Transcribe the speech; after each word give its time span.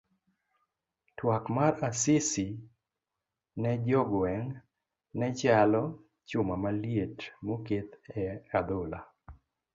Twak 1.17 1.45
mar 1.55 1.73
Asisi 1.89 2.47
ne 3.61 3.71
jo 3.87 4.01
gweng' 4.11 4.55
ne 5.17 5.27
chalo 5.39 5.83
chuma 6.29 6.55
maliet 6.63 7.17
moket 7.47 7.89
e 8.19 8.21
a 8.57 8.59
dhola. 8.67 8.99